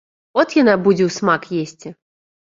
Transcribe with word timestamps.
От 0.43 0.53
яна 0.61 0.73
будзе 0.87 1.03
ўсмак 1.09 1.45
есці! 1.59 1.93